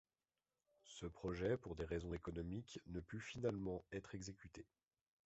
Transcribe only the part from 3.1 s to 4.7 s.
finalement être excécuté.